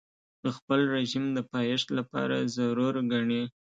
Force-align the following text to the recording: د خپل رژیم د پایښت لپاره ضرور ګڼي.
د 0.43 0.45
خپل 0.57 0.79
رژیم 0.95 1.25
د 1.33 1.39
پایښت 1.51 1.87
لپاره 1.97 2.37
ضرور 2.55 2.93
ګڼي. 3.11 3.43